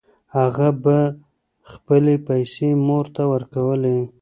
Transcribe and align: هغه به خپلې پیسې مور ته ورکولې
هغه 0.37 0.67
به 0.83 0.97
خپلې 1.71 2.15
پیسې 2.27 2.69
مور 2.87 3.05
ته 3.15 3.23
ورکولې 3.33 3.97